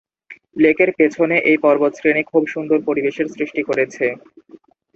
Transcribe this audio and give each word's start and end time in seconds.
লেকের 0.57 0.89
পেছনে 0.97 1.35
এই 1.49 1.57
পর্বতশ্রেণী 1.57 2.21
খুব 2.31 2.43
সুন্দর 2.47 2.79
পরিবেশের 2.87 3.27
সৃষ্টি 3.29 3.61
করেছে। 3.69 4.05